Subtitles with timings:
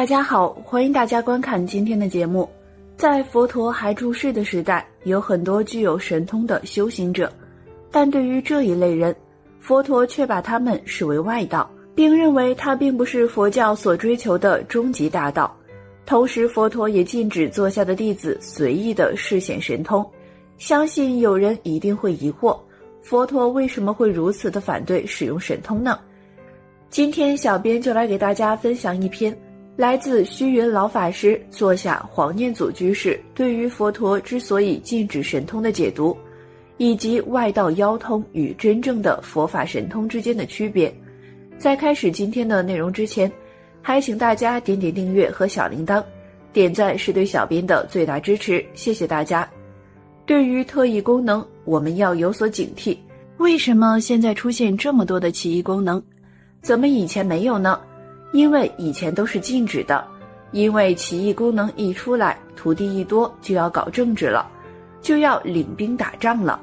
[0.00, 2.48] 大家好，欢迎大家观看今天的节目。
[2.96, 7.30] 在佛陀还住世的时代，有很多具有神通的修行者，
[7.90, 9.14] 但对于这一类人，
[9.60, 15.54] 佛陀却把他们视为外道，并认为他并不是佛教所追求的终极大道。
[16.06, 20.02] 同时，佛陀也禁止座下的弟子随意的示显神通。
[20.56, 22.58] 相信有人一定会疑惑，
[23.02, 26.00] 佛陀为什么会如此的反对使用神通呢？
[26.88, 29.38] 今天，小编就来给大家分享一篇。
[29.80, 36.14] 来自虚云老法师座下黄念祖居士对于佛陀之所以禁止神通的解读，
[36.76, 40.94] 以及外道妖通与真正的佛法神通之间的区别。
[41.56, 43.32] 在开始今天的内容之前，
[43.80, 46.04] 还请大家点点订阅和小铃铛，
[46.52, 49.48] 点赞是对小编的最大支持，谢谢大家。
[50.26, 52.94] 对于特异功能，我们要有所警惕。
[53.38, 56.02] 为什么现在出现这么多的奇异功能？
[56.60, 57.80] 怎么以前没有呢？
[58.32, 60.06] 因为以前都是禁止的，
[60.52, 64.48] 因为起义功能一出来，徒弟一多就要搞政治了，
[65.00, 66.60] 就要领兵打仗了。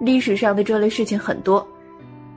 [0.00, 1.66] 历史上的这类事情很多，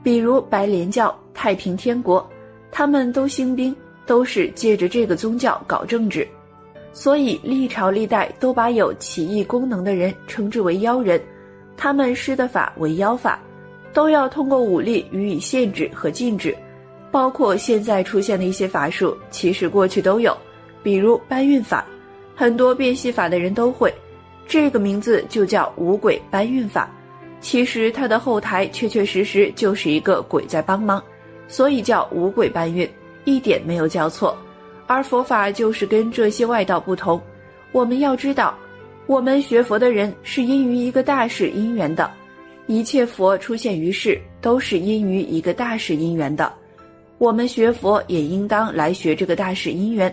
[0.02, 2.28] 比如白莲教、太平天国，
[2.72, 6.26] 他们都兴兵，都是借着这个宗教搞政治，
[6.92, 11.22] 所以历朝历代都把有起义功能的人称之为妖人，
[11.76, 13.38] 他们施的法为妖法，
[13.92, 16.52] 都要通过武力予以限制和禁止。
[17.12, 20.36] 包括现在出现的一些法术，其实过去都有，
[20.82, 21.86] 比如搬运法，
[22.34, 23.92] 很多变戏法的人都会，
[24.48, 26.90] 这个名字就叫五鬼搬运法。
[27.40, 31.02] 其实它的后台确确实实就是一个鬼在帮忙，
[31.48, 32.88] 所以叫五鬼搬运，
[33.24, 34.34] 一点没有叫错。
[34.86, 37.20] 而佛法就是跟这些外道不同，
[37.72, 38.56] 我们要知道，
[39.06, 42.10] 我们学佛的人是因于一个大事因缘的，
[42.68, 46.50] 一切佛出现于世都是因于一个大事因缘的。
[47.22, 50.12] 我们学佛也应当来学这个大事因缘，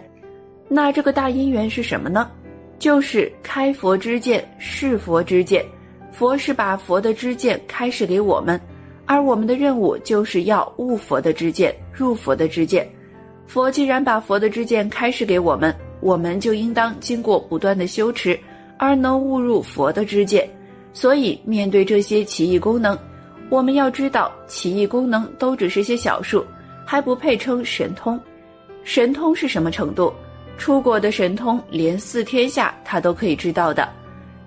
[0.68, 2.30] 那这个大因缘是什么呢？
[2.78, 5.66] 就是开佛之见，示佛之见。
[6.12, 8.62] 佛是把佛的知见开示给我们，
[9.08, 12.88] 而我们的任务就是要悟佛的知见，入佛的知见。
[13.48, 18.40] 佛既然把佛的知见开示给我们，我们就应当经过不断的修持，
[18.78, 20.48] 而能悟入佛的知见。
[20.94, 22.96] 所以，面对这些奇异功能，
[23.50, 26.46] 我们要知道，奇异功能都只是些小数。
[26.92, 28.20] 还不配称神通，
[28.84, 30.12] 神通是什么程度？
[30.58, 33.88] 出国的神通，连四天下他都可以知道的。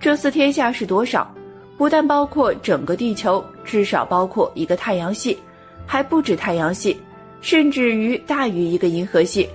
[0.00, 1.32] 这四天下是多少？
[1.78, 5.38] 不但包括整个地球，至少包括一个太阳系，
[5.86, 7.00] 还不止太阳系，
[7.40, 9.48] 甚至于大于一个银河系。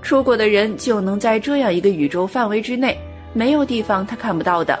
[0.00, 2.98] 出国的人就能在这样一个宇宙范围之内，
[3.34, 4.78] 没有地方他看不到的。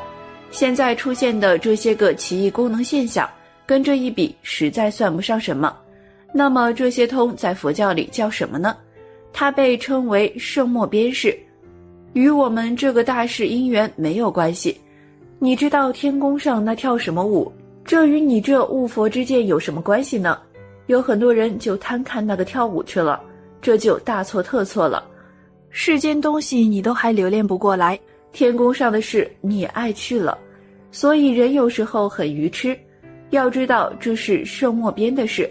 [0.50, 3.28] 现在出现的这些个奇异功能现象，
[3.66, 5.76] 跟这一比，实在算不上什么。
[6.32, 8.76] 那么这些通在佛教里叫什么呢？
[9.32, 11.36] 它被称为圣末边事，
[12.12, 14.80] 与我们这个大事因缘没有关系。
[15.38, 17.50] 你知道天宫上那跳什么舞？
[17.84, 20.38] 这与你这悟佛之见有什么关系呢？
[20.86, 23.20] 有很多人就贪看那个跳舞去了，
[23.62, 25.04] 这就大错特错了。
[25.70, 27.98] 世间东西你都还留恋不过来，
[28.32, 30.36] 天宫上的事你也爱去了，
[30.90, 32.76] 所以人有时候很愚痴。
[33.30, 35.48] 要知道这是圣末边的事。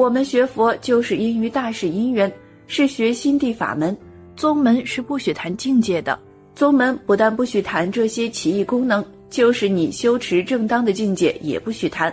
[0.00, 2.32] 我们学佛就是因于大事因缘，
[2.66, 3.94] 是学心地法门。
[4.34, 6.18] 宗门是不许谈境界的。
[6.54, 12.10] 宗门不但不许谈这些奇异功能，就是你修持正当的境界也不许谈。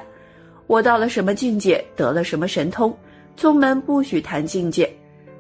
[0.68, 2.94] 我到了什么境界，得了什么神通，
[3.38, 4.94] 宗门不许谈境界。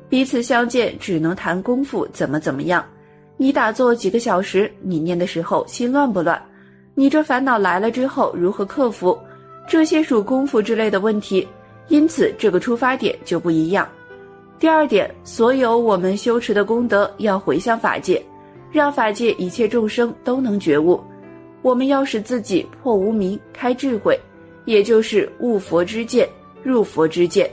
[0.07, 2.81] 彼此相见，只能谈功夫怎么怎么样。
[3.35, 6.41] 你打坐几个小时，你念的时候心乱不乱？
[6.95, 9.19] 你这烦恼来了之后如何克服？
[9.67, 11.45] 这些属功夫之类的问题。
[11.87, 13.87] 因此，这个出发点就不一样。
[14.59, 18.21] 第二点，所有我们修持的功德要回向法界，
[18.71, 20.99] 让法界一切众生都能觉悟。
[21.61, 24.19] 我们要使自己破无明、开智慧，
[24.65, 26.27] 也就是悟佛之见、
[26.63, 27.49] 入佛之见。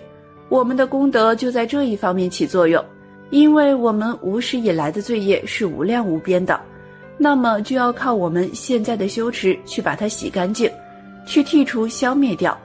[0.49, 2.85] 我们的功德就在这一方面起作用，
[3.31, 6.61] 因为我们无始以来的罪业是无量无边的，
[7.19, 10.71] 那么就要靠我们现在的修持去把它洗干净，
[11.27, 12.57] 去剔除、消灭掉。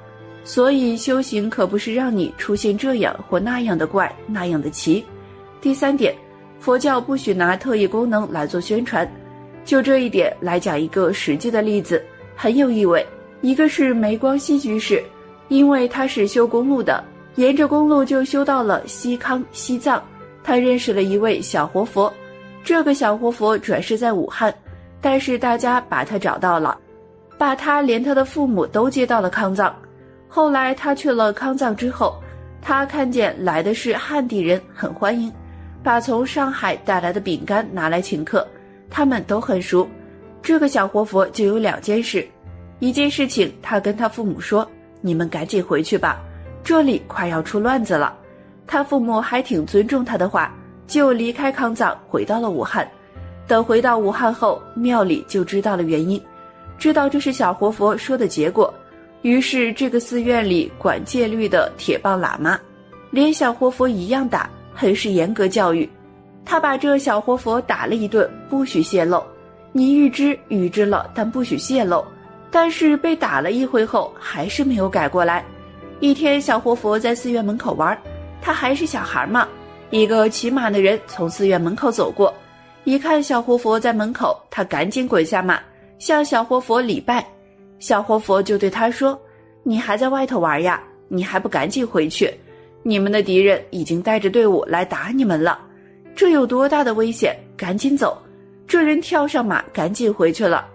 [0.43, 5.05] 所以修行可不是让你出现这样或那样的怪、那样的奇。
[5.61, 6.15] 第三点，
[6.59, 9.09] 佛教不许拿特异功能来做宣传。
[9.65, 12.03] 就这一点来讲一个实际的例子，
[12.35, 13.05] 很有意味。
[13.41, 15.03] 一个是梅光西居士，
[15.47, 17.03] 因为他是修公路的，
[17.35, 20.01] 沿着公路就修到了西康、西藏。
[20.43, 22.11] 他认识了一位小活佛，
[22.63, 24.53] 这个小活佛转世在武汉，
[24.99, 26.75] 但是大家把他找到了，
[27.37, 29.73] 把他连他的父母都接到了康藏。
[30.31, 32.21] 后来他去了康藏之后，
[32.61, 35.33] 他看见来的是汉地人，很欢迎，
[35.83, 38.47] 把从上海带来的饼干拿来请客。
[38.91, 39.87] 他们都很熟。
[40.41, 42.25] 这个小活佛就有两件事，
[42.79, 44.65] 一件事情他跟他父母说
[45.01, 46.21] ：“你们赶紧回去吧，
[46.63, 48.15] 这里快要出乱子了。”
[48.65, 50.55] 他父母还挺尊重他的话，
[50.85, 52.87] 就离开康藏回到了武汉。
[53.47, 56.21] 等回到武汉后，庙里就知道了原因，
[56.77, 58.71] 知道这是小活佛说的结果。
[59.21, 62.59] 于是这个寺院里管戒律的铁棒喇嘛，
[63.11, 65.89] 连小活佛一样打，很是严格教育。
[66.45, 69.21] 他把这小活佛打了一顿，不许泄露。
[69.71, 72.03] 你预知预知了，但不许泄露。
[72.49, 75.45] 但是被打了一回后，还是没有改过来。
[75.99, 77.95] 一天，小活佛在寺院门口玩。
[78.41, 79.47] 他还是小孩嘛，
[79.91, 82.33] 一个骑马的人从寺院门口走过，
[82.85, 85.59] 一看小活佛在门口，他赶紧滚下马，
[85.99, 87.23] 向小活佛礼拜。
[87.79, 89.19] 小活佛就对他说
[89.63, 90.83] ：“你还在外头玩呀？
[91.07, 92.31] 你还不赶紧回去？
[92.83, 95.59] 你们的敌人已经带着队伍来打你们了，
[96.15, 97.35] 这有多大的危险？
[97.57, 98.21] 赶紧走！”
[98.67, 100.67] 这人跳上马，赶紧回去了。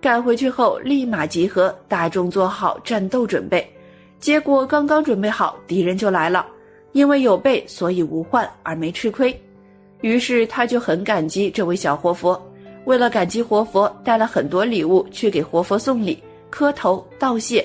[0.00, 3.68] 赶回去后，立马集合，大众做好战斗准备。
[4.18, 6.46] 结果刚刚准备好，敌人就来了。
[6.92, 9.38] 因为有备，所以无患而没吃亏，
[10.00, 12.40] 于是他就很感激这位小活佛。
[12.84, 17.64] 为了感激活佛，带了很多礼物去给活佛送礼、磕头道谢。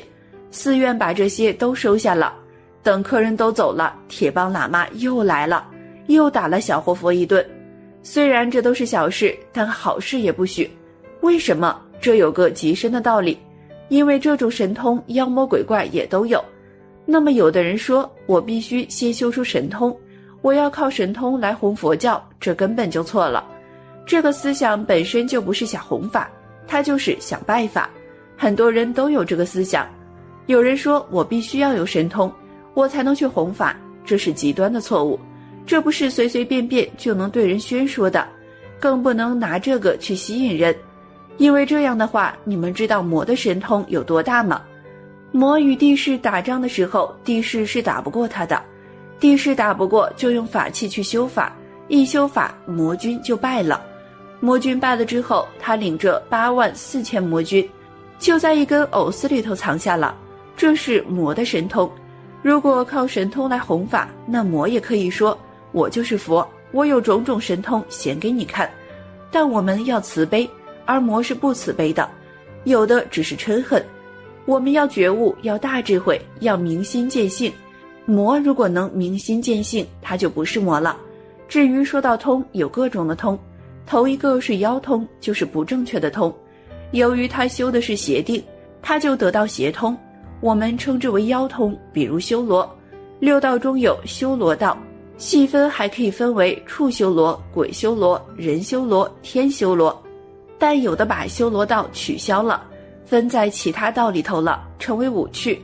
[0.52, 2.34] 寺院把这些都收下了。
[2.82, 5.68] 等客人都走了，铁棒喇嘛又来了，
[6.06, 7.46] 又打了小活佛一顿。
[8.04, 10.70] 虽然这都是小事，但好事也不许。
[11.22, 11.82] 为什么？
[12.00, 13.38] 这有个极深的道理。
[13.90, 16.44] 因为这种神通，妖魔鬼怪也都有。
[17.06, 19.96] 那么，有的人说，我必须先修出神通，
[20.42, 23.46] 我要靠神通来弘佛教，这根本就错了。
[24.06, 26.30] 这个思想本身就不是想弘法，
[26.68, 27.90] 它就是想拜法。
[28.38, 29.88] 很多人都有这个思想。
[30.48, 32.32] 有人说我必须要有神通，
[32.74, 35.20] 我才能去弘法，这是极端的错误。
[35.66, 38.28] 这不是随随便便就能对人宣说的，
[38.80, 40.76] 更不能拿这个去吸引人，
[41.38, 44.62] 因为这样的话，你们知道魔的神通有多大吗？
[45.32, 48.62] 魔与帝释打仗的时候，帝释是打不过他的。
[49.20, 51.52] 帝释打不过，就用法器去修法，
[51.88, 53.84] 一修法，魔军就败了。
[54.40, 57.68] 魔军败了之后，他领着八万四千魔军，
[58.25, 60.18] 就在一根藕丝里头藏下了。
[60.57, 61.88] 这是魔的神通。
[62.42, 65.38] 如果靠神通来弘法，那魔也可以说
[65.72, 68.68] ：“我就是佛，我有种种神通显给你看。”
[69.30, 70.50] 但我们要慈悲，
[70.86, 72.10] 而魔是不慈悲的，
[72.63, 73.86] 有的只是嗔恨。
[74.45, 77.54] 我们要觉悟，要大智慧，要明心见性。
[78.06, 80.98] 魔如果能明心见性，它就不是魔了。
[81.48, 83.38] 至于说到通，有各种的通，
[83.86, 86.36] 头一个是妖通，就是不正确的通。
[86.95, 88.42] 由于他修的是邪定，
[88.81, 89.97] 他就得到邪通，
[90.39, 91.77] 我们称之为妖通。
[91.92, 92.74] 比如修罗，
[93.19, 94.77] 六道中有修罗道，
[95.18, 100.01] 细分还可以分为畜修罗、鬼修罗、人修罗、天修罗，
[100.57, 102.65] 但有的把修罗道取消了。
[103.03, 105.62] 分在其他道里头了，成为五趣，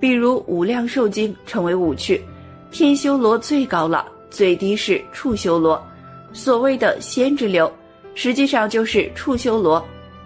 [0.00, 2.24] 比如《无量寿经》成为五趣，
[2.70, 5.80] 天修罗最高了，最低是畜修罗，
[6.32, 7.70] 所谓的仙之流，
[8.14, 9.84] 实际上就是畜修罗，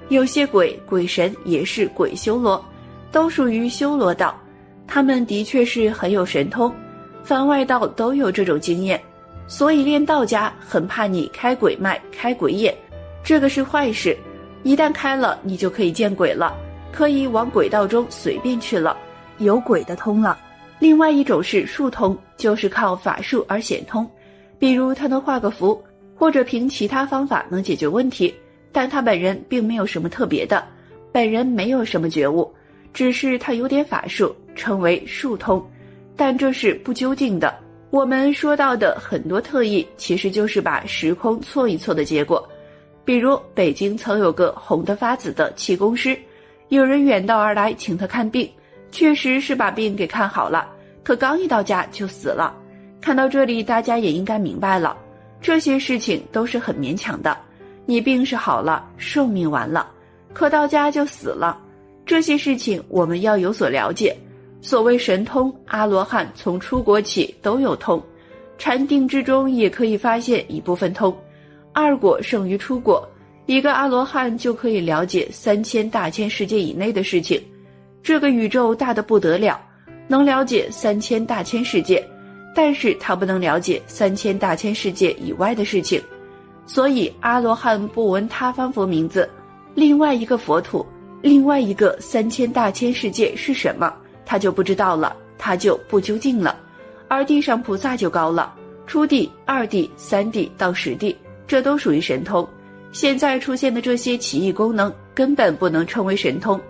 [0.09, 2.65] 有些鬼鬼神也是鬼修罗，
[3.11, 4.39] 都属于修罗道，
[4.87, 6.73] 他们的确是很有神通，
[7.25, 9.03] 凡外道都有这种经验，
[9.49, 12.73] 所以练道家很怕你开鬼脉、开鬼眼，
[13.25, 14.17] 这个是坏事。
[14.63, 16.57] 一旦开了，你就可以见鬼了，
[16.93, 18.97] 可以往鬼道中随便去了，
[19.39, 20.39] 有鬼的通了。
[20.79, 24.09] 另外一种是术通，就是靠法术而显通，
[24.59, 25.83] 比如他能画个符，
[26.15, 28.35] 或者凭其他方法能解决问题，
[28.77, 30.63] 但他本人并没有什么特别的，
[31.11, 32.53] 本人没有什么觉悟，
[32.93, 35.67] 只是他有点法术，称为术通，
[36.15, 37.59] 但这是不究竟的。
[37.89, 42.47] 我们说到的很多特异，其实就是把时空错一错的结果。
[43.03, 46.15] 比如北京曾有个红得发紫的气功师，
[46.69, 48.47] 有人远道而来请他看病，
[48.93, 50.69] 确实是把病给看好了，
[51.03, 52.55] 可刚一到家就死了。
[53.01, 54.95] 看到这里，大家也应该明白了，
[55.41, 57.35] 这些事情都是很勉强的。
[57.87, 59.89] 你病是好了，寿命完了，
[60.33, 61.57] 可到家就死了，
[62.05, 64.15] 这些事情我们要有所了解。
[64.61, 68.03] 所谓神通，阿罗汉从出国起都有通，
[68.59, 71.17] 禅定之中也可以发现一部分通。
[71.73, 73.09] 二果胜于出果，
[73.47, 77.41] 一个阿罗汉就可以了解三千大千世界以内的事情。
[78.03, 79.61] 这个宇宙大的不得了，
[80.09, 82.05] 能了解三千大千世界，
[82.53, 86.03] 但是他不能了解三千大千世界以外的事情。
[86.67, 89.29] 所以阿罗汉不闻他方佛名字，
[89.75, 90.85] 另外一个佛土，
[91.23, 93.95] 另外一个三千大千世界是什么，
[94.25, 96.59] 他就不知道了，他就不究竟了。
[97.09, 98.53] 而地上菩萨就高了。
[98.87, 102.49] 初地、二地、三地到十地，这都属于神通。
[102.93, 106.61] 现在出现的这些奇异功能，根本不能称为神通，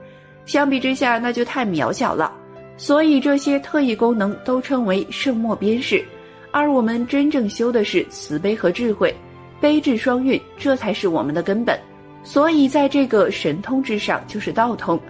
[0.46, 2.32] 相比之下，那就太渺小了。
[2.78, 6.02] 所以这些特异功能都称为圣莫边事，
[6.50, 9.14] 而我们真正修的是慈悲和智慧，
[9.60, 11.78] 悲智双运，这才是我们的根本。
[12.22, 15.00] 所以在这个神通之上，就是道通。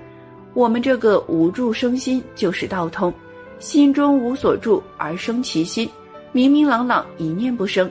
[0.55, 3.12] 我们这个无住生心，就是道通。
[3.59, 5.88] 心中无所住而生其心，
[6.33, 7.91] 明明朗朗一念不生，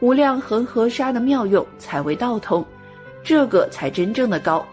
[0.00, 2.64] 无量恒河沙的妙用才为道通，
[3.22, 4.66] 这个才真正的高。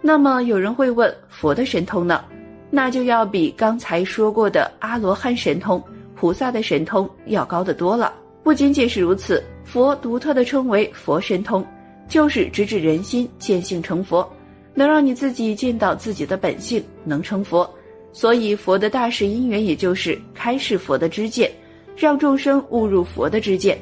[0.00, 2.24] 那么有人会问，佛的神通呢？
[2.70, 5.82] 那就要比刚才说过的阿罗汉神通、
[6.14, 8.12] 菩萨的神通要高得多了。
[8.42, 11.64] 不仅仅是如此，佛独特的称为佛神通，
[12.08, 14.28] 就是直指人心，见性成佛，
[14.74, 17.68] 能让你自己见到自己的本性，能成佛。
[18.12, 21.50] 所以佛的大事因缘，也就是开示佛的知见，
[21.96, 23.78] 让众生悟入佛的知见。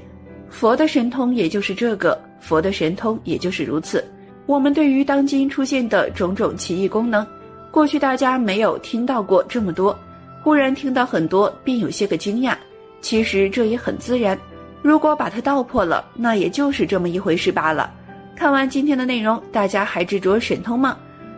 [0.50, 4.04] 佛的神通也就是这个，佛的神通也就是如此。
[4.46, 7.26] 我们对于当今出现的种种奇异功能。
[7.70, 9.96] 过去大家没有听到过这么多，
[10.42, 12.54] 忽然听到很多，便有些个惊讶。
[13.00, 14.38] 其实这也很自然，
[14.82, 17.92] 如果把它道破了，那也就是这么一回事罢了。
[18.34, 20.96] 看完今天的内容，大家还执着神通吗？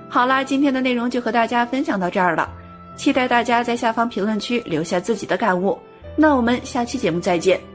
[0.09, 2.49] 好啦，今天的内容就和大家分享到这儿了，
[2.97, 5.79] 期待大家在下方评论区留下自己的感悟。
[6.15, 7.72] 那我们下期节目再见。